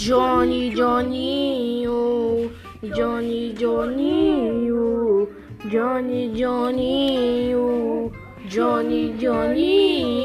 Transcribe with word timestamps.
Johnny, 0.00 0.70
Johnny, 0.74 1.84
oh, 1.86 2.50
Johnny, 2.82 3.52
Johnny, 3.52 4.70
oh, 4.70 5.28
Johnny, 5.68 6.32
Johnny, 6.34 7.52
oh, 7.54 8.10
Johnny, 8.48 9.12
Johnny, 9.18 10.19